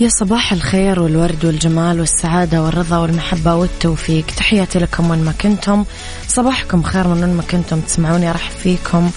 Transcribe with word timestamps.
يا 0.00 0.08
صباح 0.08 0.52
الخير 0.52 1.00
والورد 1.00 1.44
والجمال 1.44 2.00
والسعادة 2.00 2.62
والرضا 2.62 2.98
والمحبة 2.98 3.54
والتوفيق. 3.54 4.26
تحياتي 4.26 4.78
لكم 4.78 5.10
وين 5.10 5.24
ما 5.24 5.32
كنتم. 5.32 5.84
صباحكم 6.28 6.82
خير 6.82 7.08
من 7.08 7.24
وين 7.24 7.34
ما 7.34 7.42
كنتم. 7.42 7.80
تسمعوني 7.80 8.32
راح 8.32 8.50
فيكم. 8.50 9.10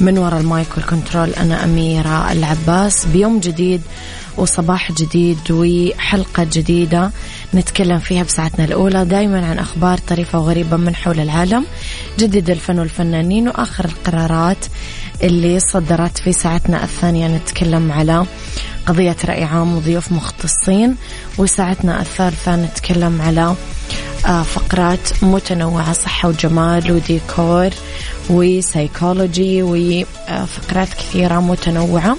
من 0.00 0.18
وراء 0.18 0.40
المايك 0.40 0.66
والكنترول 0.76 1.30
أنا 1.30 1.64
أميرة 1.64 2.32
العباس. 2.32 3.06
بيوم 3.06 3.40
جديد 3.40 3.80
وصباح 4.36 4.92
جديد 4.92 5.38
وحلقة 5.50 6.46
جديدة 6.52 7.10
نتكلم 7.54 7.98
فيها 7.98 8.22
بساعتنا 8.22 8.64
الأولى. 8.64 9.04
دايما 9.04 9.46
عن 9.46 9.58
أخبار 9.58 9.98
طريفة 9.98 10.38
وغريبة 10.38 10.76
من 10.76 10.94
حول 10.94 11.20
العالم. 11.20 11.64
جديد 12.18 12.50
الفن 12.50 12.78
والفنانين 12.78 13.48
وآخر 13.48 13.84
القرارات 13.84 14.66
اللي 15.22 15.60
صدرت 15.60 16.18
في 16.18 16.32
ساعتنا 16.32 16.84
الثانية. 16.84 17.28
نتكلم 17.28 17.92
على 17.92 18.26
قضية 18.86 19.16
رأي 19.24 19.44
عام 19.44 19.76
وضيوف 19.76 20.12
مختصين 20.12 20.96
وساعتنا 21.38 22.00
الثالثة 22.00 22.56
نتكلم 22.56 23.22
على 23.22 23.54
آه، 24.26 24.42
فقرات 24.42 25.22
متنوعة 25.22 25.92
صحة 25.92 26.28
وجمال 26.28 26.92
وديكور 26.92 27.70
وسيكولوجي 28.30 29.62
وفقرات 29.62 30.88
كثيرة 30.88 31.40
متنوعة. 31.40 32.16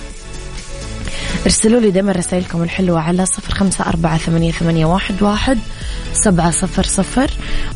ارسلوا 1.46 1.80
لي 1.80 1.92
دائما 1.92 2.12
رسائلكم 2.12 2.64
الحلوة 2.64 3.00
على 3.00 3.26
صفر 3.26 3.54
خمسة 3.54 3.86
أربعة 3.86 4.18
ثمانية, 4.18 4.52
ثمانية 4.52 4.86
واحد, 4.86 5.24
واحد 5.24 5.60
سبعة 6.14 6.52
صفر 6.52 6.84
صفر 6.84 7.32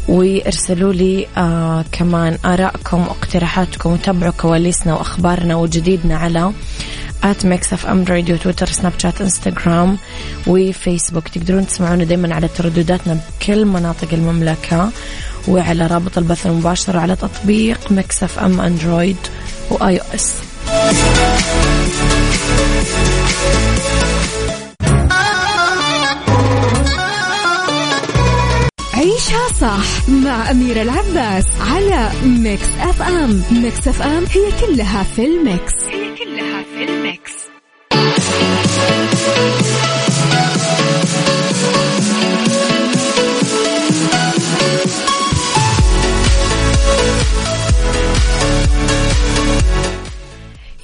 وارسلوا 0.07 0.93
لي 0.93 1.27
آه 1.37 1.85
كمان 1.91 2.37
آرائكم 2.45 3.01
واقتراحاتكم 3.01 3.93
وتابعوا 3.93 4.31
كواليسنا 4.31 4.93
وأخبارنا 4.93 5.55
وجديدنا 5.55 6.17
على 6.17 6.51
at 7.23 7.45
Mix 7.45 7.73
FM 7.73 8.03
Radio 8.03 8.37
تويتر 8.37 8.65
سناب 8.65 8.93
شات 8.97 9.21
انستغرام 9.21 9.97
وفيسبوك 10.47 11.27
تقدرون 11.27 11.67
تسمعونا 11.67 12.03
دايما 12.03 12.35
على 12.35 12.47
تردداتنا 12.47 13.17
بكل 13.41 13.65
مناطق 13.65 14.13
المملكة 14.13 14.91
وعلى 15.47 15.87
رابط 15.87 16.17
البث 16.17 16.45
المباشر 16.47 16.97
على 16.97 17.15
تطبيق 17.15 17.91
Mix 17.91 18.23
FM 18.23 18.61
Android 18.61 19.17
و 19.69 19.97
iOS 19.97 20.33
عيشها 28.93 29.47
صح 29.61 30.09
مع 30.09 30.51
أميرة 30.51 30.81
العباس 30.81 31.45
على 31.71 32.09
Mix 32.25 32.67
FM 32.79 33.43
Mix 33.51 33.87
FM 33.87 34.25
هي 34.25 34.51
كلها 34.61 35.03
في 35.03 35.25
ال 35.25 35.36
mix. 35.36 35.80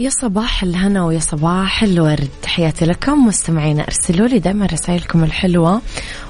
يا 0.07 0.11
صباح 0.11 0.63
الهنا 0.63 1.05
ويا 1.05 1.19
صباح 1.19 1.83
الورد. 1.83 2.29
تحياتي 2.41 2.85
لكم 2.85 3.27
مستمعين 3.27 3.79
أرسلوا 3.79 4.27
لي 4.27 4.39
دائما 4.39 4.65
رسائلكم 4.65 5.23
الحلوة 5.23 5.81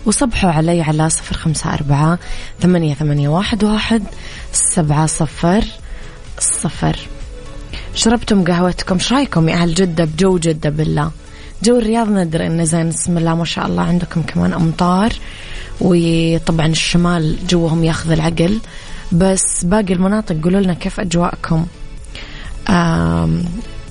وصبحوا 0.06 0.50
علي 0.50 0.82
على 0.82 1.10
صفر 1.10 1.36
خمسة 1.36 1.74
أربعة 1.74 2.20
ثمانية, 2.60 2.94
ثمانية 2.94 3.30
واحد, 3.30 3.64
واحد 3.64 4.04
سبعة 4.52 5.06
صفر 5.06 5.64
صفر. 6.40 6.98
شربتم 7.96 8.44
قهوتكم؟ 8.44 8.96
إيش 8.96 9.14
رأيكم 9.14 9.50
يا 9.50 9.56
أهل 9.56 9.74
جدة؟ 9.74 10.06
بجو 10.06 10.38
جدة 10.38 10.70
بالله. 10.70 11.12
جو 11.64 11.78
الرياض 11.78 12.10
ندري 12.10 12.48
إنه 12.48 12.64
زين 12.64 12.90
بسم 12.90 13.18
الله 13.18 13.36
ما 13.36 13.46
شاء 13.46 13.66
الله. 13.68 13.84
عندكم 13.84 14.22
كمان 14.22 14.54
أمطار 14.54 15.14
وطبعا 15.82 16.68
الشمال 16.68 17.48
جوهم 17.48 17.84
ياخذ 17.84 18.12
العقل. 18.12 18.60
بس 19.12 19.66
باقي 19.66 19.94
المناطق 19.94 20.36
قولوا 20.44 20.62
لنا 20.62 20.74
كيف 20.74 21.00
أجواءكم؟ 21.00 21.66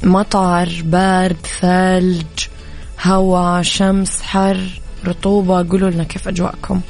مطر 0.03 0.83
برد 0.85 1.37
ثلج 1.61 2.47
هواء 3.03 3.63
شمس 3.63 4.23
حر 4.23 4.61
رطوبة 5.07 5.69
قولوا 5.71 5.91
لنا 5.91 6.05
كيف 6.05 6.29
أجواءكم. 6.29 6.81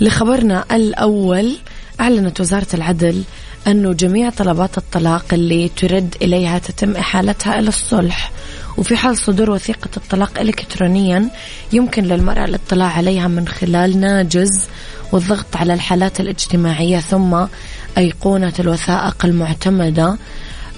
لخبرنا 0.00 0.64
الأول 0.72 1.56
أعلنت 2.00 2.40
وزارة 2.40 2.66
العدل 2.74 3.22
أنه 3.66 3.92
جميع 3.92 4.30
طلبات 4.30 4.78
الطلاق 4.78 5.24
اللي 5.32 5.68
ترد 5.68 6.14
إليها 6.22 6.58
تتم 6.58 6.96
إحالتها 6.96 7.58
إلى 7.58 7.68
الصلح. 7.68 8.32
وفي 8.78 8.96
حال 8.96 9.16
صدور 9.16 9.50
وثيقة 9.50 9.88
الطلاق 9.96 10.40
إلكترونيا 10.40 11.28
يمكن 11.72 12.04
للمرأة 12.04 12.44
الاطلاع 12.44 12.88
عليها 12.92 13.28
من 13.28 13.48
خلال 13.48 14.00
ناجز 14.00 14.66
والضغط 15.12 15.56
على 15.56 15.74
الحالات 15.74 16.20
الاجتماعية 16.20 16.98
ثم 16.98 17.46
أيقونة 17.98 18.52
الوثائق 18.60 19.24
المعتمدة 19.24 20.16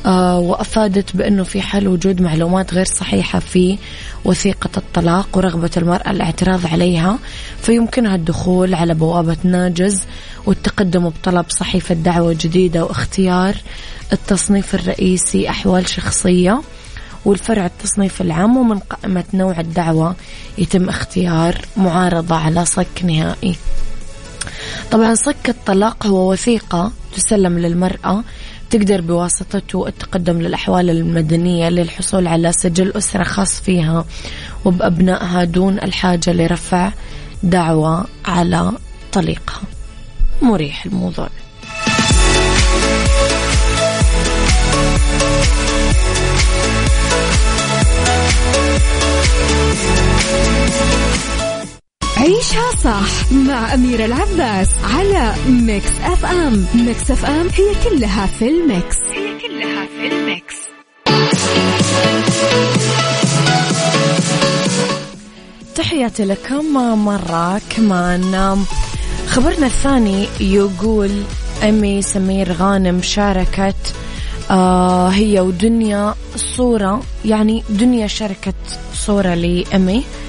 آه 0.07 0.39
وأفادت 0.39 1.17
بأنه 1.17 1.43
في 1.43 1.63
حال 1.63 1.89
وجود 1.89 2.23
معلومات 2.23 2.75
غير 2.75 2.85
صحيحة 2.85 3.39
في 3.39 3.79
وثيقة 4.25 4.71
الطلاق 4.77 5.29
ورغبة 5.37 5.71
المرأة 5.77 6.11
الاعتراض 6.11 6.67
عليها 6.67 7.19
فيمكنها 7.63 8.15
الدخول 8.15 8.75
على 8.75 8.95
بوابة 8.95 9.37
ناجز 9.45 10.05
والتقدم 10.47 11.09
بطلب 11.09 11.45
صحيفة 11.49 11.95
دعوة 11.95 12.37
جديدة 12.41 12.85
واختيار 12.85 13.55
التصنيف 14.13 14.75
الرئيسي 14.75 15.51
أحوال 15.51 15.89
شخصية 15.89 16.63
والفرع 17.25 17.67
التصنيف 17.67 18.21
العام 18.21 18.57
ومن 18.57 18.79
قائمة 18.79 19.25
نوع 19.35 19.61
الدعوة 19.61 20.17
يتم 20.59 20.89
اختيار 20.89 21.61
معارضة 21.77 22.37
على 22.37 22.65
صك 22.65 23.05
نهائي. 23.05 23.57
طبعا 24.91 25.15
صك 25.15 25.49
الطلاق 25.49 26.07
هو 26.07 26.33
وثيقة 26.33 26.93
تسلم 27.17 27.59
للمرأة 27.59 28.25
تقدر 28.71 29.01
بواسطته 29.01 29.89
التقدم 29.89 30.41
للأحوال 30.41 30.91
المدنية 30.91 31.69
للحصول 31.69 32.27
على 32.27 32.53
سجل 32.53 32.93
أسرة 32.97 33.23
خاص 33.23 33.61
فيها 33.61 34.05
وبأبنائها 34.65 35.45
دون 35.45 35.79
الحاجة 35.79 36.33
لرفع 36.33 36.93
دعوة 37.43 38.05
على 38.27 38.73
طليقها. 39.13 39.63
مريح 40.43 40.87
الموضوع. 40.87 41.29
عيشها 52.19 52.71
صح 52.85 53.33
مع 53.33 53.75
أميرة 53.75 54.05
العباس 54.05 54.69
على 54.95 55.35
Mix 55.49 55.91
FM. 56.05 56.67
Mix 56.75 57.11
FM 57.11 57.49
هي 57.49 57.75
كلها 57.85 58.27
في 58.27 58.49
ال 58.49 58.58
mix. 58.58 58.97
هي 58.97 59.39
كلها 59.39 59.87
في 59.87 60.07
ال 60.13 60.21
mix. 60.21 60.55
تحياتي 65.75 66.25
لكم 66.25 66.75
مرة 67.05 67.61
كمان. 67.77 68.65
خبرنا 69.29 69.67
الثاني 69.67 70.27
يقول 70.41 71.11
إيمي 71.63 72.03
سمير 72.03 72.53
غانم 72.53 73.03
شاركت 73.03 73.95
آه 74.51 75.09
هي 75.09 75.41
ودنيا 75.41 76.15
صورة 76.37 77.03
يعني 77.25 77.63
دنيا 77.71 78.07
شاركت 78.07 78.55
صورة 78.95 79.35
لأمي. 79.35 79.99
آه 79.99 80.28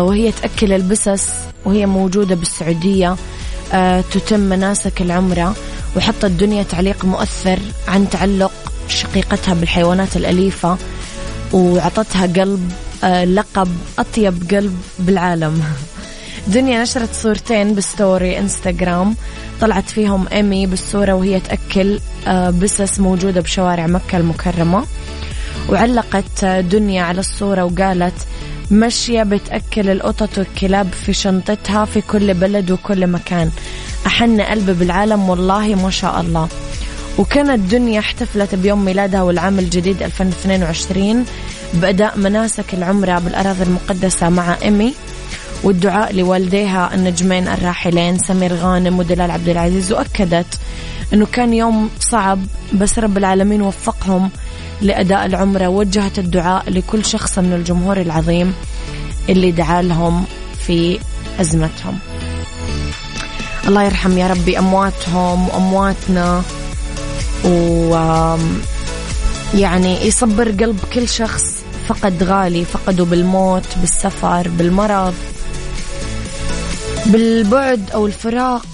وهي 0.00 0.32
تأكل 0.32 0.72
البسس 0.72 1.28
وهي 1.64 1.86
موجودة 1.86 2.34
بالسعودية. 2.34 3.16
آه 3.72 4.04
تتم 4.12 4.40
مناسك 4.40 5.02
العمرة 5.02 5.54
وحطت 5.96 6.26
دنيا 6.26 6.62
تعليق 6.62 7.04
مؤثر 7.04 7.58
عن 7.88 8.10
تعلق 8.10 8.52
شقيقتها 8.88 9.54
بالحيوانات 9.54 10.16
الأليفة 10.16 10.78
وعطتها 11.52 12.26
قلب 12.26 12.72
آه 13.04 13.24
لقب 13.24 13.68
أطيب 13.98 14.50
قلب 14.50 14.78
بالعالم. 14.98 15.62
دنيا 16.54 16.82
نشرت 16.82 17.14
صورتين 17.14 17.74
بستوري 17.74 18.38
إنستغرام. 18.38 19.16
طلعت 19.60 19.90
فيهم 19.90 20.26
ايمي 20.32 20.66
بالصورة 20.66 21.12
وهي 21.12 21.40
تأكل 21.40 22.00
آه 22.26 22.50
بسس 22.50 23.00
موجودة 23.00 23.40
بشوارع 23.40 23.86
مكة 23.86 24.18
المكرمة. 24.18 24.84
وعلقت 25.68 26.44
دنيا 26.44 27.02
على 27.02 27.20
الصورة 27.20 27.64
وقالت 27.64 28.14
مشية 28.70 29.22
بتأكل 29.22 29.90
القطط 29.90 30.38
والكلاب 30.38 30.92
في 30.92 31.12
شنطتها 31.12 31.84
في 31.84 32.00
كل 32.00 32.34
بلد 32.34 32.70
وكل 32.70 33.06
مكان. 33.06 33.50
أحن 34.06 34.40
قلبي 34.40 34.72
بالعالم 34.72 35.28
والله 35.28 35.74
ما 35.74 35.90
شاء 35.90 36.20
الله. 36.20 36.48
وكانت 37.18 37.70
دنيا 37.72 38.00
احتفلت 38.00 38.54
بيوم 38.54 38.84
ميلادها 38.84 39.22
والعام 39.22 39.58
الجديد 39.58 40.02
2022 40.02 41.24
بأداء 41.74 42.18
مناسك 42.18 42.74
العمرة 42.74 43.18
بالأراضي 43.18 43.62
المقدسة 43.62 44.28
مع 44.28 44.56
إيمي. 44.62 44.94
والدعاء 45.64 46.14
لوالديها 46.14 46.94
النجمين 46.94 47.48
الراحلين 47.48 48.18
سمير 48.18 48.54
غانم 48.54 48.98
ودلال 48.98 49.30
عبد 49.30 49.48
العزيز. 49.48 49.92
وأكدت 49.92 50.58
أنه 51.12 51.26
كان 51.26 51.54
يوم 51.54 51.90
صعب 52.00 52.38
بس 52.72 52.98
رب 52.98 53.18
العالمين 53.18 53.62
وفقهم. 53.62 54.30
لأداء 54.84 55.26
العمرة 55.26 55.68
وجهت 55.68 56.18
الدعاء 56.18 56.70
لكل 56.70 57.04
شخص 57.04 57.38
من 57.38 57.52
الجمهور 57.52 58.00
العظيم 58.00 58.54
اللي 59.28 59.50
دعا 59.50 59.82
لهم 59.82 60.24
في 60.66 60.98
أزمتهم. 61.40 61.98
الله 63.68 63.82
يرحم 63.82 64.18
يا 64.18 64.26
ربي 64.26 64.58
أمواتهم 64.58 65.48
وأمواتنا 65.48 66.42
و 67.44 67.96
يعني 69.54 70.06
يصبر 70.06 70.48
قلب 70.50 70.78
كل 70.94 71.08
شخص 71.08 71.44
فقد 71.88 72.22
غالي 72.22 72.64
فقدوا 72.64 73.06
بالموت 73.06 73.66
بالسفر 73.80 74.48
بالمرض 74.48 75.14
بالبعد 77.06 77.90
أو 77.90 78.06
الفراق. 78.06 78.66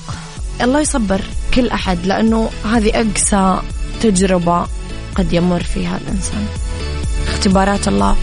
الله 0.61 0.81
يصبر 0.81 1.21
كل 1.55 1.69
أحد 1.69 2.07
لأنه 2.07 2.51
هذه 2.65 3.01
أقسى 3.01 3.59
تجربة 4.03 4.67
قد 5.15 5.33
يمر 5.33 5.63
فيها 5.63 5.97
الإنسان. 5.97 6.47
اختبارات 7.29 7.89
الله. 7.89 8.17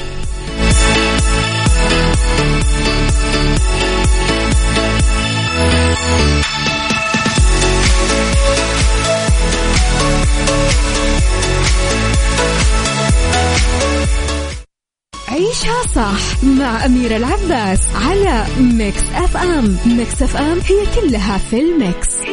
عيشها 15.28 15.84
صح 15.95 16.44
مع 16.44 16.86
أميرة 16.86 17.18
العباس 17.18 17.80
على 17.95 18.45
Mix 18.60 19.04
FM. 19.16 19.78
Mix 19.86 20.22
FM 20.22 20.60
هي 20.60 20.86
كلها 20.95 21.38
في 21.38 21.60
ال 21.60 21.73
mix. 21.73 22.26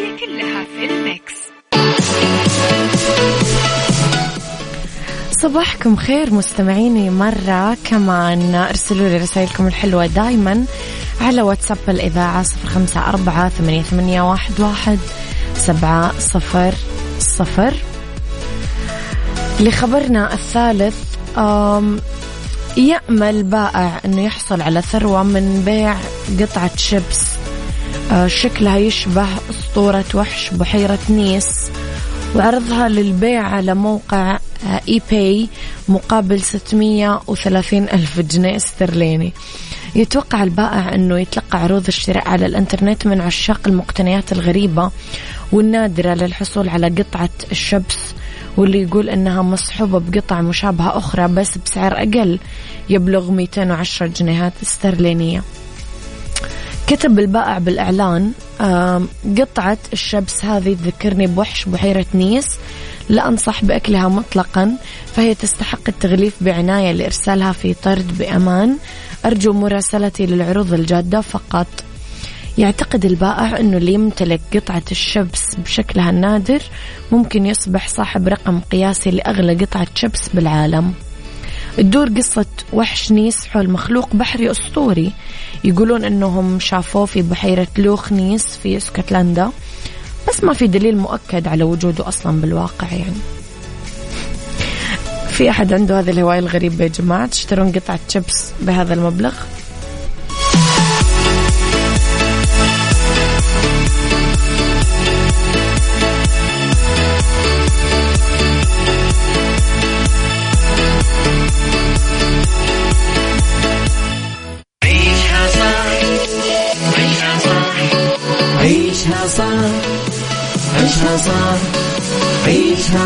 صباحكم 5.45 5.97
خير 5.97 6.35
مستمعيني 6.35 7.11
مرة 7.11 7.77
كمان. 7.85 8.55
ارسلوا 8.55 9.09
لي 9.09 9.17
رسائلكم 9.17 9.67
الحلوة 9.67 10.07
دايما 10.07 10.65
على 11.21 11.43
واتساب 11.43 11.79
الإذاعة 11.89 12.43
صفر 12.43 12.69
خمسة 12.69 13.09
أربعة 13.09 13.49
ثمانية, 13.49 13.83
ثمانية 13.83 14.23
واحد, 14.23 14.61
واحد 14.61 14.99
سبعة 15.57 16.19
صفر 16.19 16.75
صفر. 17.19 17.75
لخبرنا 19.61 20.35
الثالث 20.35 20.97
يأمل 22.77 23.43
بائع 23.43 24.01
أنه 24.05 24.23
يحصل 24.23 24.63
على 24.63 24.83
ثروة 24.83 25.23
من 25.23 25.63
بيع 25.65 25.97
قطعة 26.41 26.77
شيبس. 26.77 27.27
آه، 28.13 28.27
شكلها 28.27 28.77
يشبه 28.77 29.27
أسطورة 29.51 30.05
وحش 30.15 30.51
بحيرة 30.51 30.99
نيس 31.11 31.71
وعرضها 32.37 32.89
للبيع 32.89 33.43
على 33.43 33.75
موقع 33.75 34.39
اي 34.65 35.03
باي 35.11 35.49
مقابل 35.89 36.41
630 36.41 37.83
ألف 37.83 38.21
جنيه 38.21 38.57
استرليني. 38.57 39.33
يتوقع 39.95 40.43
البائع 40.43 40.95
أنه 40.95 41.19
يتلقى 41.19 41.63
عروض 41.63 41.87
الشراء 41.87 42.29
على 42.29 42.47
الإنترنت 42.47 43.07
من 43.07 43.21
عشاق 43.21 43.61
المقتنيات 43.67 44.33
الغريبة 44.33 44.91
والنادرة 45.53 46.15
للحصول 46.15 46.69
على 46.69 46.89
قطعة 46.89 47.31
الشبس 47.53 47.99
واللي 48.57 48.83
يقول 48.83 49.09
أنها 49.09 49.43
مصحوبة 49.43 49.99
بقطع 49.99 50.41
مشابهة 50.41 50.99
أخرى 50.99 51.29
بس 51.29 51.59
بسعر 51.59 51.93
أقل 51.97 52.39
يبلغ 52.91 53.31
210 53.31 54.07
جنيهات 54.07 54.53
استرلينية. 54.63 55.43
كتب 56.87 57.19
البائع 57.19 57.59
بالإعلان 57.59 58.33
قطعة 59.39 59.79
الشبس 59.93 60.45
هذه 60.45 60.75
تذكرني 60.75 61.27
بوحش 61.27 61.65
بحيرة 61.65 62.07
نيس 62.15 62.47
لا 63.09 63.29
أنصح 63.29 63.65
بأكلها 63.65 64.09
مطلقا 64.09 64.77
فهي 65.07 65.35
تستحق 65.35 65.81
التغليف 65.89 66.35
بعناية 66.41 66.93
لإرسالها 66.93 67.53
في 67.53 67.75
طرد 67.75 68.19
بأمان. 68.19 68.77
أرجو 69.25 69.53
مراسلتي 69.53 70.27
للعروض 70.27 70.75
الجادة 70.75 71.21
فقط. 71.21 71.67
يعتقد 72.59 73.05
البائع 73.05 73.61
أنه 73.61 73.77
اللي 73.77 73.93
يمتلك 73.93 74.41
قطعة 74.55 74.83
الشبس 74.91 75.55
بشكلها 75.55 76.11
النادر 76.11 76.63
ممكن 77.13 77.47
يصبح 77.47 77.89
صاحب 77.89 78.29
رقم 78.29 78.61
قياسي 78.61 79.11
لأغلى 79.11 79.55
قطعة 79.55 79.87
شبس 79.95 80.29
بالعالم. 80.35 80.95
تدور 81.77 82.09
قصة 82.09 82.47
وحش 82.73 83.13
نيس 83.13 83.47
حول 83.47 83.71
مخلوق 83.71 84.15
بحري 84.15 84.51
أسطوري. 84.51 85.13
يقولون 85.65 86.05
أنهم 86.05 86.61
شافوه 86.61 87.07
في 87.07 87.23
بحيرة 87.23 87.69
لوخ 87.79 88.13
نيس 88.13 88.47
في 88.47 88.77
اسكتلندا. 88.77 89.51
بس 90.29 90.45
ما 90.45 90.53
في 90.53 90.67
دليل 90.67 90.97
مؤكد 90.97 91.49
على 91.49 91.65
وجوده 91.65 92.09
أصلا 92.09 92.41
بالواقع 92.41 92.93
يعني. 92.93 93.21
في 95.29 95.51
أحد 95.51 95.73
عنده 95.73 96.01
هذه 96.01 96.11
الهواية 96.11 96.39
الغريبة 96.39 96.85
يا 96.85 96.89
جماعة 96.89 97.27
تشترون 97.27 97.73
قطعة 97.73 97.99
شيبس 98.09 98.53
بهذا 98.61 98.95
المبلغ؟ 98.95 99.35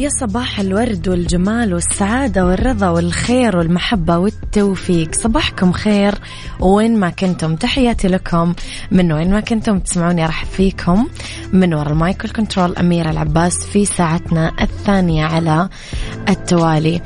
يا 0.00 0.08
صباح 0.08 0.60
الورد 0.60 1.08
والجمال 1.08 1.74
والسعادة 1.74 2.46
والرضا 2.46 2.88
والخير 2.88 3.56
والمحبة 3.56 4.18
والتوفيق. 4.18 5.14
صباحكم 5.14 5.72
خير 5.72 6.14
وين 6.60 7.00
ما 7.00 7.10
كنتم. 7.10 7.56
تحياتي 7.56 8.08
لكم 8.08 8.54
من 8.90 9.12
وين 9.12 9.30
ما 9.30 9.40
كنتم 9.40 9.78
تسمعوني 9.78 10.26
أرحب 10.26 10.44
فيكم 10.44 11.06
من 11.52 11.74
وراء 11.74 11.92
ال 11.92 12.01
mic 12.01 12.28
control 12.28 12.76
أميرة 12.76 13.10
العباس 13.10 13.66
في 13.66 13.84
ساعتنا 13.84 14.52
الثانية 14.60 15.24
على 15.24 15.68
التوالي. 16.28 17.02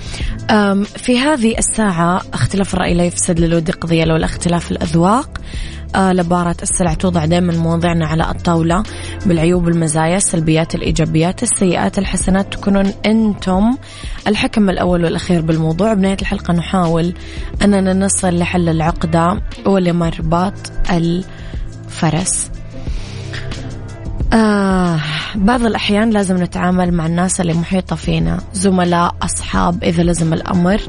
في 0.96 1.18
هذه 1.18 1.58
الساعة 1.58 2.22
اختلاف 2.34 2.74
الرأي 2.74 2.94
لا 2.94 3.04
يفسد 3.04 3.40
للود 3.40 3.70
قضية 3.70 4.04
لولا 4.04 4.16
اختلاف 4.16 4.70
الأذواق. 4.70 5.40
لبارت 5.96 6.56
السلع 6.62 6.94
توضع 6.94 7.24
دائما 7.24 7.56
مواضيعنا 7.56 8.06
على 8.06 8.30
الطاولة 8.30 8.82
بالعيوب 9.26 9.68
المزايا 9.68 10.16
السلبيات 10.16 10.74
الإيجابيات 10.74 11.42
السيئات 11.42 11.98
الحسنات. 11.98 12.52
تكونون 12.54 12.92
أنتم 13.06 13.76
الحكم 14.26 14.70
الأول 14.70 15.04
والأخير 15.04 15.40
بالموضوع. 15.40 15.94
بنهاية 15.94 16.16
الحلقة 16.20 16.52
نحاول 16.52 17.14
أننا 17.62 17.92
نصل 17.92 18.38
لحل 18.38 18.68
العقدة 18.68 19.42
ولمرباط 19.66 20.54
الفرس. 20.90 22.50
آه 24.32 25.00
بعض 25.34 25.66
الأحيان 25.66 26.10
لازم 26.10 26.42
نتعامل 26.42 26.92
مع 26.94 27.06
الناس 27.06 27.40
اللي 27.40 27.52
محيطة 27.52 27.96
فينا 27.96 28.40
زملاء 28.52 29.14
أصحاب 29.22 29.84
إذا 29.84 30.02
لزم 30.02 30.32
الأمر. 30.32 30.80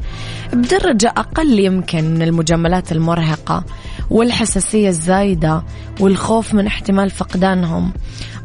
بدرجة 0.52 1.12
أقل 1.16 1.58
يمكن 1.58 2.14
من 2.14 2.22
المجاملات 2.22 2.92
المرهقة 2.92 3.64
والحساسية 4.10 4.88
الزايدة 4.88 5.62
والخوف 6.00 6.54
من 6.54 6.66
احتمال 6.66 7.10
فقدانهم. 7.10 7.92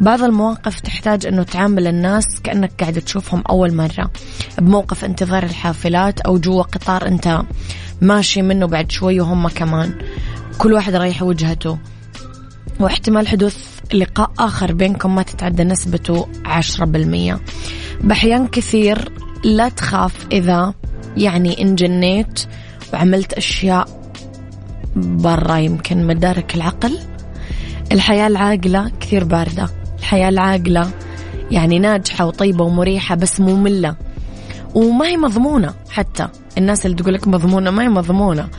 بعض 0.02 0.24
المواقف 0.24 0.80
تحتاج 0.80 1.26
أنه 1.26 1.44
تعامل 1.44 1.88
الناس 1.88 2.42
كأنك 2.44 2.72
قاعد 2.80 2.94
تشوفهم 3.02 3.44
أول 3.50 3.74
مرة 3.74 4.12
بموقف 4.58 5.06
انتظار 5.06 5.44
الحافلات 5.44 6.22
أو 6.22 6.38
جوا 6.38 6.64
قطار 6.64 7.08
أنت 7.08 7.42
ماشي 8.02 8.42
منه 8.42 8.66
بعد 8.68 8.92
شوي 8.92 9.20
وهم 9.20 9.48
كمان. 9.48 9.94
كل 10.58 10.74
واحد 10.74 10.96
رايح 10.96 11.24
وجهته. 11.24 11.78
واحتمال 12.80 13.28
حدوث 13.28 13.81
لقاء 13.94 14.32
آخر 14.40 14.74
بينكم 14.74 15.16
ما 15.16 15.24
تتعدى 15.24 15.64
نسبته 15.64 16.28
عشرة 16.46 16.86
بالمية. 16.86 17.40
بأحيان 18.02 18.48
كثير 18.48 19.12
لا 19.44 19.70
تخاف 19.70 20.28
إذا 20.32 20.74
يعني 21.18 21.62
انجنيت 21.62 22.40
وعملت 22.94 23.34
أشياء 23.34 24.02
برا 24.96 25.58
يمكن 25.58 26.08
مدارك 26.08 26.56
العقل. 26.56 27.00
الحياة 27.92 28.28
العاقلة 28.28 28.92
كثير 29.00 29.24
باردة. 29.24 29.70
الحياة 30.00 30.30
العاقلة 30.30 30.92
يعني 31.52 31.80
ناجحة 31.80 32.26
وطيبة 32.26 32.64
ومريحة 32.64 33.16
بس 33.16 33.40
مملة. 33.40 33.96
وما 34.76 35.08
هي 35.08 35.18
مضمونة 35.18 35.74
حتى. 35.90 36.28
الناس 36.58 36.86
اللي 36.86 36.98
تقول 36.98 37.14
لك 37.14 37.28
مضمونة 37.28 37.72
ما 37.72 37.84
هي 37.84 37.90
مضمونة. 37.90 38.50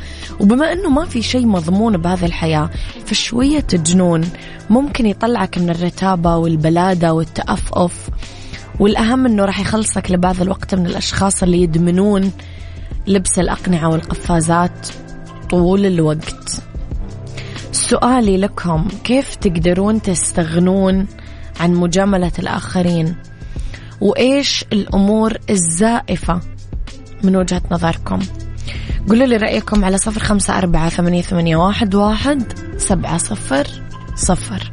وبما 0.41 0.73
أنه 0.73 0.91
ما 0.91 1.05
في 1.05 1.23
شيء 1.23 1.47
مضمون 1.47 1.97
بهذه 1.97 2.25
الحياة 2.27 2.71
فشوية 3.07 3.67
جنون 3.73 4.29
ممكن 4.71 5.07
يطلعك 5.07 5.59
من 5.59 5.71
الرتابة 5.71 6.37
والبلادة 6.37 7.13
والتأفؤف 7.15 8.09
والأهم 8.81 9.27
أنه 9.27 9.45
راح 9.45 9.61
يخلصك 9.61 10.11
لبعض 10.11 10.41
الوقت 10.41 10.75
من 10.75 10.87
الأشخاص 10.87 11.43
اللي 11.43 11.63
يدمنون 11.63 12.33
لبس 13.07 13.39
الأقنعة 13.39 13.89
والقفازات 13.89 14.89
طول 15.51 15.87
الوقت. 15.87 16.63
سؤالي 17.73 18.37
لكم 18.37 18.89
كيف 19.05 19.35
تقدرون 19.35 20.03
تستغنون 20.03 21.07
عن 21.61 21.75
مجاملة 21.75 22.33
الآخرين؟ 22.39 23.17
وإيش 24.01 24.65
الأمور 24.73 25.39
الزائفة 25.51 26.41
من 27.25 27.37
وجهة 27.37 27.63
نظركم. 27.71 28.19
قولوا 29.09 29.27
لي 29.27 29.37
رأيكم 29.37 29.85
على 29.85 29.99
صفر 29.99 30.21
خمسة 30.21 30.59
أربعة 30.59 30.89
ثمانية, 30.89 31.23
ثمانية 31.23 31.57
واحد, 31.57 31.95
واحد 31.95 32.53
سبعة 32.77 33.19
صفر 33.19 33.67
صفر. 34.17 34.73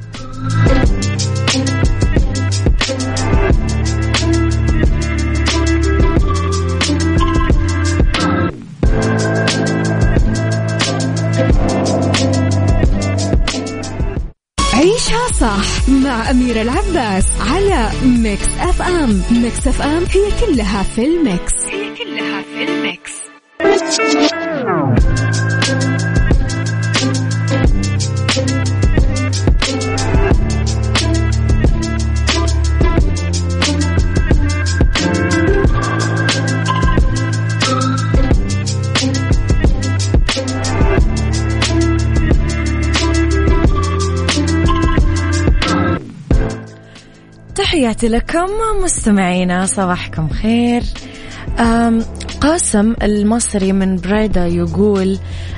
صح 15.40 15.90
مع 15.90 16.32
أميرة 16.32 16.62
العباس 16.62 17.26
على 17.40 17.90
Mix 18.04 18.48
FM. 18.60 19.22
Mix 19.32 19.68
FM 19.68 20.04
هي 20.04 20.32
كلها 20.42 20.84
في 20.84 21.06
ال 21.06 21.20
mix. 21.20 21.79
ال 22.90 23.00
mix 23.00 23.30
تحياتي 47.56 48.08
لكم 48.08 48.48
مستمعينا 48.84 49.66
صباحكم 49.66 50.30
خير. 50.30 50.84
قاسم 52.42 52.96
المصري 53.04 53.72
من 53.74 53.96
بريدة 53.96 54.46
يقول 54.46 55.18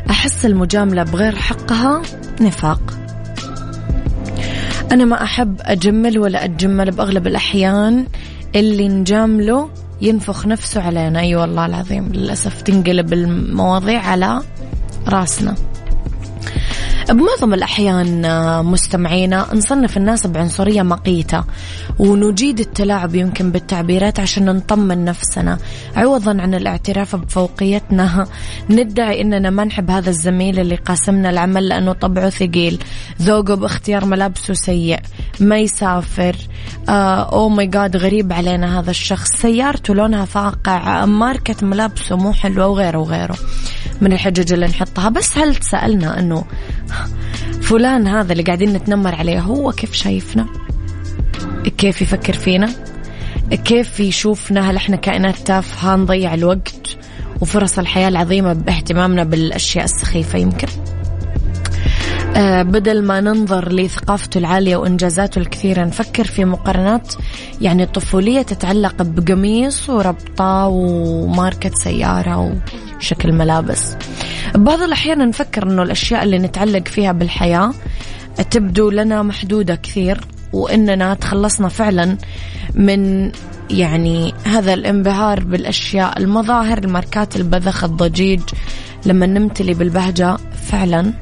أحس 0.10 0.46
المجاملة 0.46 1.04
بغير 1.04 1.36
حقها 1.36 2.02
نفاق. 2.42 2.82
أنا 4.92 5.06
ما 5.06 5.24
أحب 5.24 5.56
أجمل 5.62 6.20
ولا 6.20 6.46
أتجمل 6.46 6.92
بأغلب 6.92 7.28
الأحيان 7.28 8.06
اللي 8.56 8.88
نجامله 8.88 9.70
ينفخ 10.02 10.46
نفسه 10.46 10.82
علينا. 10.82 11.20
أي 11.20 11.26
أيوة 11.26 11.42
والله 11.42 11.66
العظيم 11.66 12.10
للأسف 12.14 12.62
تنقلب 12.62 13.14
المواضيع 13.14 14.02
على 14.02 14.42
راسنا. 15.08 15.56
بمعظم 17.12 17.54
الأحيان 17.54 18.26
آه، 18.26 18.62
مستمعينا 18.62 19.48
نصنف 19.54 19.98
الناس 19.98 20.28
بعنصرية 20.28 20.82
مقيتة 20.82 21.44
ونجيد 22.00 22.60
التلاعب 22.60 23.16
يمكن 23.16 23.52
بالتعبيرات 23.52 24.20
عشان 24.20 24.46
نطمن 24.46 25.06
نفسنا. 25.06 25.58
عوضا 25.96 26.42
عن 26.42 26.54
الاعتراف 26.54 27.16
بفوقيتنا 27.16 28.28
ندعي 28.70 29.22
إننا 29.22 29.50
ما 29.50 29.64
نحب 29.64 29.92
هذا 29.92 30.10
الزميل 30.10 30.60
اللي 30.60 30.76
قاسمنا 30.76 31.30
العمل 31.30 31.68
لأنه 31.68 31.94
طبعه 31.94 32.30
ثقيل. 32.30 32.84
ذوقه 33.22 33.56
باختيار 33.56 34.06
ملابسه 34.06 34.54
سيء 34.54 35.00
ما 35.40 35.58
يسافر 35.58 36.36
اوه 36.90 37.50
ماي 37.50 37.68
جاد 37.68 37.98
غريب 37.98 38.34
علينا 38.34 38.80
هذا 38.80 38.92
الشخص. 38.92 39.30
سيارته 39.30 39.96
لونها 39.96 40.26
فاقع 40.26 41.06
ماركة 41.06 41.68
ملابسه 41.68 42.16
مو 42.16 42.34
حلوة 42.34 42.68
وغيره 42.68 42.98
وغيره. 42.98 43.36
من 44.02 44.14
الحجج 44.14 44.54
اللي 44.54 44.66
نحطها. 44.66 45.10
بس 45.10 45.38
هل 45.38 45.56
تسألنا 45.56 46.20
إنه 46.20 46.44
فلان 47.62 48.08
هذا 48.08 48.32
اللي 48.32 48.44
قاعدين 48.44 48.74
نتنمر 48.74 49.16
عليه 49.16 49.40
هو 49.40 49.72
كيف 49.72 49.94
شايفنا؟ 49.94 50.46
كيف 51.78 52.02
يفكر 52.02 52.34
فينا؟ 52.34 52.70
كيف 53.52 54.00
يشوفنا؟ 54.00 54.72
هل 54.72 54.76
إحنا 54.76 54.96
كائنات 54.96 55.38
تافهة؟ 55.38 55.96
نضيع 55.96 56.34
الوقت؟ 56.34 56.98
وفرص 57.42 57.80
الحياة 57.80 58.08
العظيمة 58.08 58.54
باهتمامنا 58.54 59.24
بالأشياء 59.24 59.86
السخيفة 59.86 60.40
يمكن؟ 60.40 60.68
آه 62.36 62.62
بدل 62.62 63.04
ما 63.04 63.22
ننظر 63.22 63.72
لثقافته 63.74 64.38
العالية 64.38 64.76
وإنجازاته 64.78 65.40
الكثيرة 65.40 65.84
نفكر 65.86 66.24
في 66.24 66.46
مقارنات 66.46 67.14
يعني 67.62 67.86
طفولية 67.86 68.42
تتعلق 68.42 69.02
بقميص 69.02 69.90
وربطة 69.90 70.68
وماركة 70.68 71.72
سيارة 71.84 72.56
وشكل 73.02 73.32
ملابس. 73.32 73.96
بعض 74.56 74.82
الأحيان 74.82 75.30
نفكر 75.30 75.64
أنه 75.64 75.84
الأشياء 75.84 76.24
اللي 76.24 76.38
نتعلق 76.38 76.88
فيها 76.88 77.12
بالحياة 77.12 77.74
تبدو 78.52 78.90
لنا 78.90 79.24
محدودة 79.24 79.76
كثير 79.76 80.22
وإننا 80.54 81.14
تخلصنا 81.14 81.68
فعلا 81.68 82.18
من 82.74 83.32
يعني 83.70 84.34
هذا 84.44 84.74
الانبهار 84.74 85.40
بالأشياء. 85.40 86.20
المظاهر 86.20 86.78
الماركات 86.78 87.36
البذخ 87.36 87.84
الضجيج 87.84 88.42
لما 89.06 89.26
نمتلي 89.26 89.74
بالبهجة 89.74 90.38
فعلا. 90.72 91.14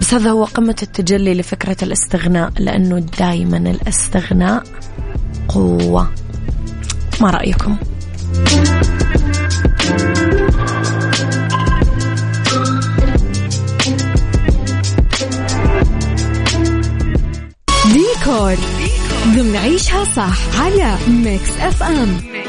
بس 0.00 0.14
هذا 0.14 0.30
هو 0.30 0.44
قمة 0.44 0.76
التجلي 0.82 1.34
لفكرة 1.34 1.76
الاستغناء 1.82 2.52
لأنه 2.58 2.98
دايما 3.18 3.56
الاستغناء 3.56 4.62
قوة. 5.48 6.10
ما 7.20 7.30
رأيكم؟ 7.30 7.76
ديكور. 17.92 18.54
ضمن 19.36 19.56
عيشها 19.56 20.04
صح 20.04 20.60
على 20.60 20.96
ميكس 21.08 21.50
أف 21.60 21.82
أم. 21.82 22.41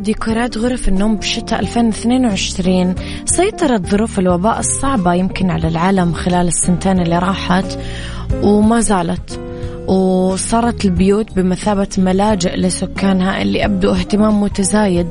ديكورات 0.00 0.58
غرف 0.58 0.88
النوم 0.88 1.16
بشتاء 1.16 1.60
2022 1.60 2.94
سيطرت 3.24 3.86
ظروف 3.86 4.18
الوباء 4.18 4.58
الصعبة 4.58 5.14
يمكن 5.14 5.50
على 5.50 5.68
العالم 5.68 6.12
خلال 6.12 6.48
السنتين 6.48 7.00
اللي 7.00 7.18
راحت 7.18 7.78
وما 8.42 8.80
زالت. 8.80 9.40
وصارت 9.86 10.84
البيوت 10.84 11.32
بمثابة 11.32 11.88
ملاجئ 11.98 12.56
لسكانها 12.56 13.42
اللي 13.42 13.64
أبدوا 13.64 13.94
اهتمام 13.94 14.40
متزايد 14.40 15.06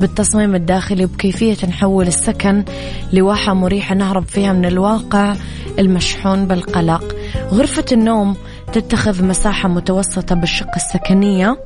بالتصميم 0.00 0.54
الداخلي 0.54 1.04
وبكيفية 1.04 1.56
نحول 1.68 2.06
السكن 2.06 2.64
لواحة 3.12 3.54
مريحة 3.54 3.94
نهرب 3.94 4.24
فيها 4.24 4.52
من 4.52 4.64
الواقع 4.64 5.34
المشحون 5.78 6.46
بالقلق. 6.46 7.16
غرفة 7.50 7.84
النوم 7.92 8.36
تتخذ 8.72 9.24
مساحة 9.24 9.68
متوسطة 9.68 10.34
بالشقة 10.34 10.76
السكنية. 10.76 11.56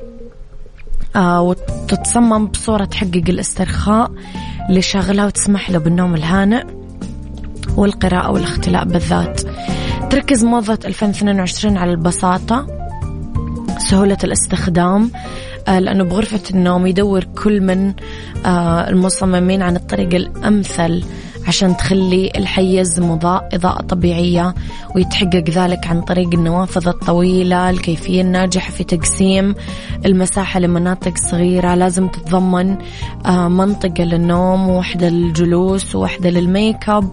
وتتصمم 1.17 2.47
بصورة 2.47 2.85
تحقق 2.85 3.23
الاسترخاء 3.29 4.11
اللي 4.69 4.83
شاغلها 4.83 5.27
وتسمح 5.27 5.71
له 5.71 5.79
بالنوم 5.79 6.15
الهانئ 6.15 6.65
والقراءة 7.77 8.31
والاختلاء 8.31 8.85
بالذات. 8.85 9.41
تركز 10.11 10.45
موضة 10.45 10.79
2022 10.85 11.77
على 11.77 11.91
البساطة 11.91 12.67
سهولة 13.79 14.19
الاستخدام 14.25 15.11
آه 15.69 15.79
لأنه 15.79 16.05
بغرفة 16.05 16.41
النوم 16.51 16.87
يدور 16.87 17.25
كل 17.25 17.61
من 17.61 17.95
آه 18.47 18.89
المصممين 18.89 19.63
عن 19.63 19.77
الطريقة 19.77 20.17
الأمثل. 20.17 21.05
عشان 21.47 21.77
تخلي 21.77 22.31
الحيز 22.37 23.01
مضاء 23.01 23.49
إضاءة 23.53 23.83
طبيعية 23.83 24.55
ويتحقق 24.95 25.51
ذلك 25.51 25.87
عن 25.87 26.01
طريق 26.01 26.29
النوافذ 26.35 26.89
الطويلة 26.89 27.71
الكيفية 27.71 28.21
الناجحة 28.21 28.71
في 28.71 28.85
تقسيم 28.85 29.55
المساحة 30.07 30.61
لمناطق 30.61 31.13
صغيرة. 31.31 31.75
لازم 31.75 32.09
تتضمن 32.09 32.77
آه، 33.27 33.49
منطقة 33.49 34.05
للنوم 34.05 34.69
وواحدة 34.69 35.09
للجلوس 35.09 35.95
وواحدة 35.95 36.31
للميك 36.31 36.89
أب. 36.89 37.09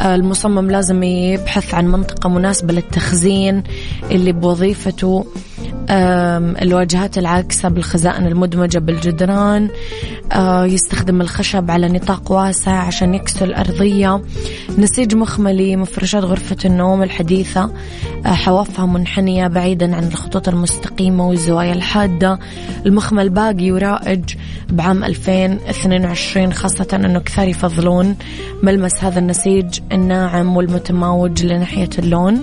آه، 0.00 0.14
المصمم 0.14 0.70
لازم 0.70 1.02
يبحث 1.02 1.74
عن 1.74 1.86
منطقة 1.88 2.28
مناسبة 2.28 2.72
للتخزين 2.72 3.62
اللي 4.10 4.32
بوظيفته. 4.32 5.26
الواجهات 5.90 7.18
العاكسة 7.18 7.68
بالخزائن 7.68 8.26
المدمجة 8.26 8.78
بالجدران 8.78 9.68
يستخدم 10.64 11.20
الخشب 11.20 11.70
على 11.70 11.88
نطاق 11.88 12.32
واسع 12.32 12.72
عشان 12.72 13.14
يكسو 13.14 13.44
الأرضية. 13.44 14.22
نسيج 14.78 15.14
مخملي 15.14 15.76
مفرشات 15.76 16.24
غرفة 16.24 16.56
النوم 16.64 17.02
الحديثة. 17.02 17.70
حوافها 18.24 18.86
منحنية 18.86 19.46
بعيدا 19.46 19.96
عن 19.96 20.04
الخطوط 20.04 20.48
المستقيمة 20.48 21.28
والزوايا 21.28 21.72
الحادة. 21.72 22.38
المخمل 22.86 23.28
باقي 23.28 23.70
ورائج 23.70 24.34
بعام 24.68 25.04
2022 25.04 26.52
خاصة 26.52 26.86
أنه 26.94 27.20
كثار 27.20 27.48
يفضلون. 27.48 28.16
ملمس 28.62 29.04
هذا 29.04 29.18
النسيج 29.18 29.80
الناعم 29.92 30.56
والمتماوج 30.56 31.44
لناحية 31.44 31.90
اللون. 31.98 32.42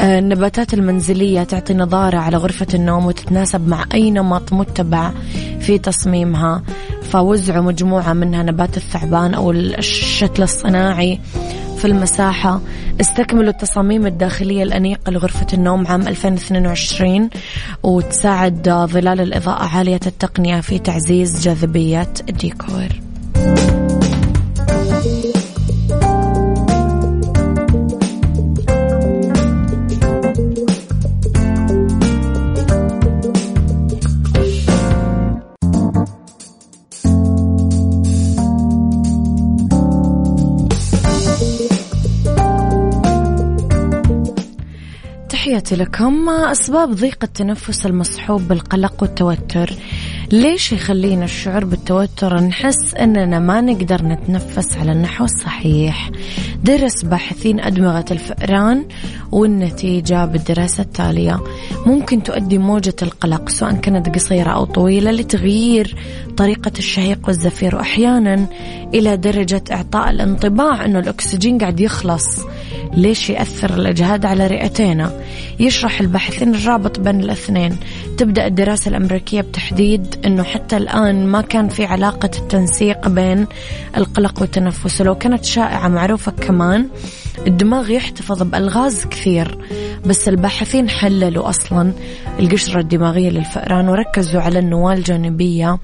النباتات 0.00 0.74
المنزلية 0.74 1.42
تعطي 1.42 1.74
نظارة 1.74 2.16
على 2.18 2.36
غرفة 2.36 2.66
النوم 2.74 3.06
وتتناسب 3.06 3.68
مع 3.68 3.84
أي 3.94 4.10
نمط 4.10 4.52
متبع 4.52 5.12
في 5.60 5.78
تصميمها 5.78 6.62
فوزعوا 7.02 7.62
مجموعة 7.62 8.12
منها 8.12 8.42
نبات 8.42 8.76
الثعبان 8.76 9.34
أو 9.34 9.50
الشتل 9.50 10.42
الصناعي 10.42 11.20
في 11.78 11.84
المساحة. 11.84 12.60
استكملوا 13.00 13.50
التصاميم 13.50 14.06
الداخلية 14.06 14.62
الأنيقة 14.62 15.10
لغرفة 15.10 15.46
النوم 15.54 15.86
عام 15.86 16.08
2022 16.08 17.30
وتساعد 17.82 18.68
ظلال 18.68 19.20
الإضاءة 19.20 19.64
عالية 19.64 20.00
التقنية 20.06 20.60
في 20.60 20.78
تعزيز 20.78 21.42
جاذبية 21.42 22.12
الديكور. 22.28 23.03
تحياتي 45.64 45.82
لكم 45.84 46.28
أسباب 46.28 46.90
ضيق 46.90 47.18
التنفس 47.22 47.86
المصحوب 47.86 48.48
بالقلق 48.48 49.02
والتوتر. 49.02 49.70
ليش 50.32 50.72
يخلينا 50.72 51.24
الشعور 51.24 51.64
بالتوتر 51.64 52.40
نحس 52.40 52.94
أننا 52.94 53.38
ما 53.38 53.60
نقدر 53.60 54.02
نتنفس 54.02 54.76
على 54.76 54.92
النحو 54.92 55.24
الصحيح؟ 55.24 56.10
درس 56.64 57.04
باحثين 57.04 57.60
أدمغة 57.60 58.04
الفئران 58.10 58.84
والنتيجة 59.32 60.24
بالدراسة 60.24 60.82
التالية. 60.82 61.40
ممكن 61.86 62.22
تؤدي 62.22 62.58
موجة 62.58 62.94
القلق 63.02 63.48
سواء 63.48 63.72
كانت 63.72 64.14
قصيرة 64.14 64.50
أو 64.50 64.64
طويلة 64.64 65.10
لتغيير 65.10 65.96
طريقة 66.36 66.72
الشهيق 66.78 67.18
والزفير. 67.26 67.76
وأحيانا 67.76 68.46
إلى 68.94 69.16
درجة 69.16 69.64
إعطاء 69.72 70.10
الانطباع 70.10 70.84
أنه 70.84 70.98
الأكسجين 70.98 71.58
قاعد 71.58 71.80
يخلص. 71.80 72.44
ليش 72.92 73.30
يأثر 73.30 73.74
الإجهاد 73.74 74.26
على 74.26 74.46
رئتينا؟ 74.46 75.20
يشرح 75.60 76.00
الباحثين 76.00 76.54
الرابط 76.54 77.00
بين 77.00 77.20
الاثنين. 77.20 77.76
تبدأ 78.18 78.46
الدراسة 78.46 78.88
الأمريكية 78.88 79.40
بتحديد 79.40 80.13
أنه 80.24 80.42
حتى 80.42 80.76
الآن 80.76 81.26
ما 81.26 81.40
كان 81.40 81.68
في 81.68 81.84
علاقة 81.84 82.30
التنسيق 82.38 83.08
بين 83.08 83.46
القلق 83.96 84.40
والتنفس. 84.40 85.00
ولو 85.00 85.14
كانت 85.14 85.44
شائعة 85.44 85.88
معروفة 85.88 86.32
كمان 86.32 86.88
الدماغ 87.46 87.90
يحتفظ 87.90 88.42
بألغاز 88.42 89.06
كثير 89.06 89.58
بس 90.06 90.28
الباحثين 90.28 90.88
حللوا 90.88 91.48
أصلا 91.48 91.92
القشرة 92.40 92.80
الدماغية 92.80 93.30
للفئران 93.30 93.88
وركزوا 93.88 94.40
على 94.40 94.58
النواة 94.58 94.94
الجانبية 94.94 95.78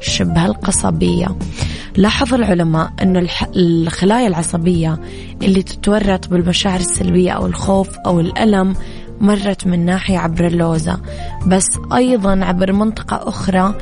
شبه 0.00 0.46
القصبية. 0.46 1.36
لاحظ 1.96 2.34
العلماء 2.34 2.92
أن 3.02 3.26
الخلايا 3.56 4.26
العصبية 4.26 4.98
اللي 5.42 5.62
تتورط 5.62 6.28
بالمشاعر 6.28 6.80
السلبية 6.80 7.30
أو 7.30 7.46
الخوف 7.46 7.88
أو 8.06 8.20
الألم 8.20 8.74
مرت 9.20 9.66
من 9.66 9.84
ناحية 9.84 10.18
عبر 10.18 10.46
اللوزة. 10.46 11.00
بس 11.46 11.66
أيضا 11.94 12.44
عبر 12.44 12.72
منطقة 12.72 13.28
أخرى 13.28 13.74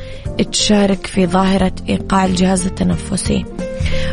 تشارك 0.52 1.06
في 1.06 1.26
ظاهرة 1.26 1.72
إيقاع 1.88 2.24
الجهاز 2.24 2.66
التنفسي. 2.66 3.44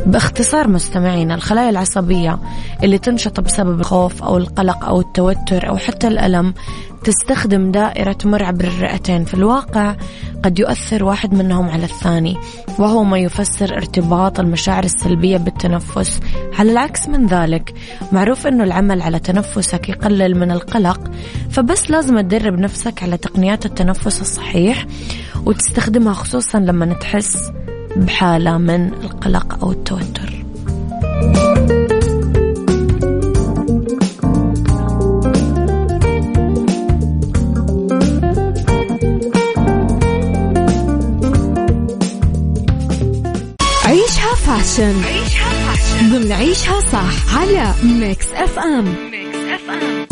باختصار 0.06 0.68
مستمعينا 0.68 1.36
الخلايا 1.36 1.70
العصبية 1.70 2.40
اللي 2.84 2.98
تنشط 2.98 3.40
بسبب 3.40 3.80
الخوف 3.80 4.24
أو 4.24 4.38
القلق 4.38 4.86
أو 4.86 5.00
التوتر 5.00 5.70
أو 5.70 5.78
حتى 5.78 6.08
الألم 6.08 6.54
تستخدم 7.04 7.72
دائرة 7.72 8.14
تمر 8.14 8.44
عبر 8.44 8.64
الرئتين 8.64 9.26
في 9.26 9.34
الواقع 9.34 9.96
قد 10.44 10.60
يؤثر 10.60 11.04
واحد 11.04 11.34
منهم 11.34 11.70
على 11.70 11.84
الثاني 11.84 12.38
وهو 12.80 13.04
ما 13.04 13.20
يفسر 13.20 13.78
ارتباط 13.78 14.40
المشاعر 14.40 14.84
السلبية 14.84 15.38
بالتنفس. 15.38 16.20
على 16.60 16.72
العكس 16.72 17.08
من 17.08 17.28
ذلك 17.28 17.74
معروف 18.12 18.48
أنه 18.48 18.64
العمل 18.64 19.02
على 19.02 19.20
تنفسك 19.20 19.90
يقلل 19.90 20.40
من 20.40 20.52
القلق 20.52 21.12
فبس 21.50 21.92
لازم 21.92 22.20
تدرب 22.20 22.60
نفسك 22.60 23.04
على 23.04 23.18
تقنيات 23.18 23.66
التنفس 23.66 24.22
الصحيح 24.22 24.86
وتستخدمها 25.46 26.14
خصوصا 26.14 26.60
لما 26.60 26.94
تحس 26.94 27.52
بحالة 27.96 28.58
من 28.58 28.94
القلق 28.94 29.64
أو 29.64 29.72
التوتر. 29.72 30.40
عيشها 43.86 44.36
fashion. 44.36 45.04
عيشها 45.04 45.50
fashion. 45.50 46.10
ضمن 46.10 46.32
عيشها 46.32 46.80
صح 46.80 47.38
على 47.38 47.74
Mix 47.84 48.26
FM 48.34 48.86
Mix 49.12 49.38
FM 49.38 50.09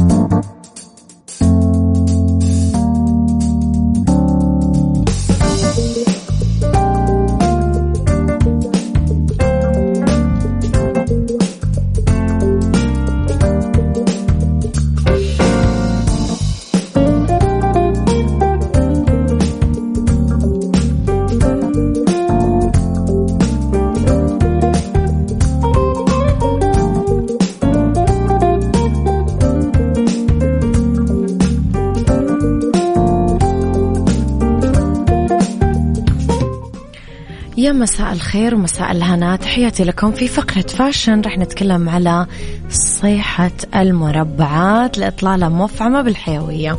مساء 37.72 38.14
الخير 38.14 38.56
ومساء 38.56 38.92
الهنا 38.92 39.36
تحياتي 39.36 39.84
لكم 39.84 40.12
في 40.12 40.28
فقرة 40.28 40.62
فاشن. 40.62 41.22
رح 41.22 41.38
نتكلم 41.38 41.90
على 41.90 42.28
صيحة 42.70 43.52
المربعات 43.76 44.98
لإطلالة 44.98 45.50
مفعمة 45.50 46.02
بالحيوية. 46.02 46.78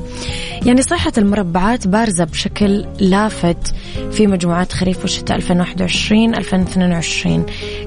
يعني 0.67 0.83
صيحة 0.83 1.13
المربعات 1.19 1.89
بارزة 1.89 2.25
بشكل 2.25 2.87
لافت 3.01 3.75
في 4.19 4.27
مجموعات 4.27 4.73
خريف 4.73 5.05
وشتاء 5.05 5.39
2021-2022 5.41 5.45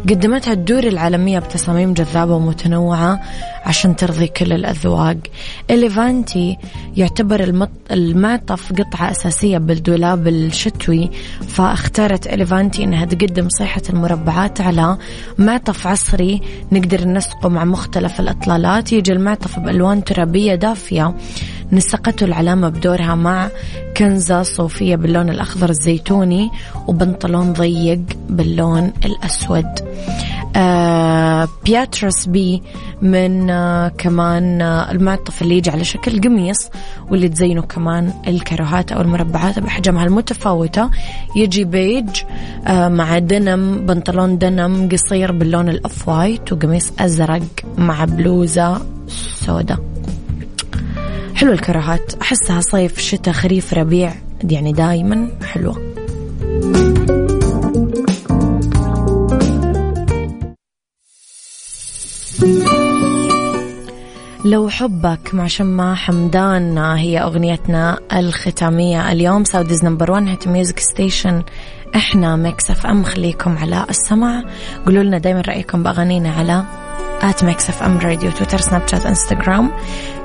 قدمتها 0.09 0.53
الدور 0.53 0.83
العالمية 0.83 1.39
بتصاميم 1.39 1.93
جذابة 1.93 2.35
ومتنوعة 2.35 3.21
عشان 3.65 3.95
ترضي 3.95 4.27
كل 4.27 4.53
الأذواق. 4.53 5.17
إليفانتي 5.69 6.57
يعتبر 6.97 7.67
المعطف 7.91 8.73
قطعة 8.73 9.11
أساسية 9.11 9.57
بالدولاب 9.57 10.27
الشتوي 10.27 11.09
فاختارت 11.47 12.27
إليفانتي 12.27 12.83
أنها 12.83 13.05
تقدم 13.05 13.49
صيحة 13.49 13.81
المربعات 13.89 14.61
على 14.61 14.97
معطف 15.37 15.87
عصري 15.87 16.41
نقدر 16.71 17.07
نسقه 17.07 17.49
مع 17.49 17.65
مختلف 17.65 18.19
الإطلالات. 18.19 18.93
يجي 18.93 19.11
المعطف 19.11 19.59
بألوان 19.59 20.03
ترابية 20.03 20.55
دافية. 20.55 21.15
نسقته 21.71 22.23
العلامة 22.23 22.69
بدورها 22.69 23.15
مع 23.15 23.49
كنزة 23.97 24.43
صوفية 24.43 24.95
باللون 24.95 25.29
الأخضر 25.29 25.69
الزيتوني 26.21 26.51
وبنطلون 26.87 27.53
ضيق 27.53 28.01
باللون 28.29 28.93
الأسود. 29.05 29.65
آه 30.55 31.47
بياترس 31.65 32.25
بي 32.25 32.61
من 33.01 33.49
آه 33.49 33.87
كمان 33.87 34.61
آه 34.61 34.91
المعطف 34.91 35.41
اللي 35.41 35.57
يجي 35.57 35.69
على 35.69 35.83
شكل 35.83 36.21
قميص 36.21 36.69
واللي 37.09 37.29
تزينه 37.29 37.61
كمان 37.61 38.13
الكروهات 38.27 38.91
أو 38.91 39.01
المربعات 39.01 39.59
بأحجامها 39.59 40.05
المتفاوتة. 40.05 40.89
يجي 41.35 41.63
بيج 41.63 42.09
آه 42.67 42.87
مع 42.87 43.19
دنم 43.19 43.85
بنطلون 43.85 44.37
دنم 44.37 44.89
قصير 44.91 45.31
باللون 45.31 45.69
الأوف 45.69 46.07
وايت 46.07 46.53
وقميص 46.53 46.91
أزرق 46.99 47.43
مع 47.77 48.05
بلوزة 48.05 48.81
سوداء. 49.45 49.79
حلو 51.35 51.51
الكراهات 51.51 52.13
أحسها 52.21 52.61
صيف 52.61 52.99
شتاء 52.99 53.33
خريف 53.33 53.73
ربيع 53.73 54.13
يعني 54.43 54.73
دايما 54.73 55.27
حلوة. 55.43 55.90
لو 64.45 64.69
حبك 64.69 65.33
مع 65.33 65.47
شما 65.47 65.95
حمدان 65.95 66.77
هي 66.77 67.19
أغنيتنا 67.19 67.99
الختامية. 68.13 69.11
اليوم 69.11 69.43
Saudi's 69.43 69.85
number 69.85 70.11
1 70.11 70.27
hit 70.27 70.47
music 70.47 70.79
station 70.79 71.43
إحنا 71.95 72.35
Mix 72.35 72.71
FM 72.71 73.03
خليكم 73.03 73.57
على 73.57 73.85
السمع 73.89 74.43
قولوا 74.85 75.03
لنا 75.03 75.17
دايما 75.17 75.41
رأيكم 75.41 75.83
بأغانينا 75.83 76.31
على 76.31 76.63
at 77.23 77.43
Mix 77.43 77.69
FM 77.69 77.97
Radio 77.97 78.31
تويتر 78.31 78.57
سناب 78.57 78.87
شات 78.87 79.05
انستغرام 79.05 79.71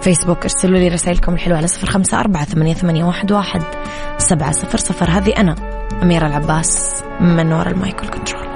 فيسبوك 0.00 0.42
ارسلوا 0.42 0.78
لي 0.78 0.88
رسائلكم 0.88 1.34
الحلوة 1.34 1.56
على 1.56 1.66
صفر 1.66 1.86
خمسة 1.86 2.20
أربعة 2.20 2.44
ثمانية, 2.44 2.74
ثمانية 2.74 3.04
واحد, 3.04 3.32
واحد 3.32 3.62
سبعة 4.18 4.52
صفر 4.52 4.78
صفر. 4.78 5.10
هذه 5.10 5.36
أنا 5.36 5.54
أميرة 6.02 6.26
العباس 6.26 7.02
من 7.20 7.52
وراء 7.52 7.68
ال 7.68 7.78
mic 7.78 8.08
control 8.08 8.55